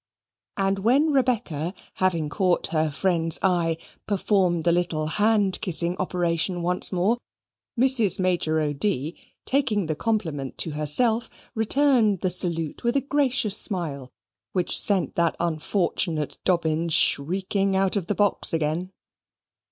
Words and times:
and 0.57 0.79
when 0.79 1.11
Rebecca, 1.13 1.75
having 1.97 2.27
caught 2.27 2.65
her 2.73 2.89
friend's 2.89 3.37
eye, 3.43 3.77
performed 4.07 4.63
the 4.63 4.71
little 4.71 5.05
hand 5.05 5.61
kissing 5.61 5.95
operation 5.97 6.63
once 6.63 6.91
more, 6.91 7.19
Mrs. 7.79 8.19
Major 8.19 8.59
O'D., 8.59 9.15
taking 9.45 9.85
the 9.85 9.95
compliment 9.95 10.57
to 10.57 10.71
herself, 10.71 11.29
returned 11.53 12.21
the 12.21 12.31
salute 12.31 12.83
with 12.83 12.95
a 12.95 13.01
gracious 13.01 13.57
smile, 13.57 14.09
which 14.53 14.75
sent 14.79 15.13
that 15.17 15.35
unfortunate 15.39 16.35
Dobbin 16.45 16.89
shrieking 16.89 17.75
out 17.75 17.95
of 17.95 18.07
the 18.07 18.15
box 18.15 18.53
again. 18.53 18.89